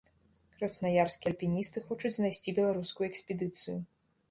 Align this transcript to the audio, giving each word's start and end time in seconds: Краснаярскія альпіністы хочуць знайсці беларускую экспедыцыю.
Краснаярскія 0.59 1.29
альпіністы 1.33 1.85
хочуць 1.91 2.13
знайсці 2.17 2.57
беларускую 2.63 3.07
экспедыцыю. 3.13 3.79